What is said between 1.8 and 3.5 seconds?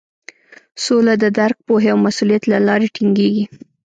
او مسولیت له لارې ټینګیږي.